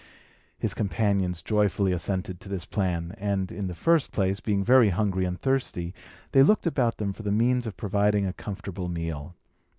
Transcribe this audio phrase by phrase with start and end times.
[0.57, 5.25] His companions joyfully assented to this plan; and, in the first place, being very hungry
[5.25, 5.93] and thirsty,
[6.31, 9.35] they looked about them for the means of providing a comfortable meal.